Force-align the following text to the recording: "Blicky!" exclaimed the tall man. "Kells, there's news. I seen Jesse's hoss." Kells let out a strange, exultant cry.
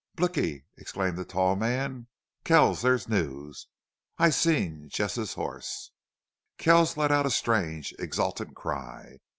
"Blicky!" 0.15 0.65
exclaimed 0.79 1.15
the 1.19 1.23
tall 1.23 1.55
man. 1.55 2.07
"Kells, 2.43 2.81
there's 2.81 3.07
news. 3.07 3.67
I 4.17 4.31
seen 4.31 4.89
Jesse's 4.89 5.35
hoss." 5.35 5.91
Kells 6.57 6.97
let 6.97 7.11
out 7.11 7.27
a 7.27 7.29
strange, 7.29 7.93
exultant 7.99 8.55
cry. 8.55 9.17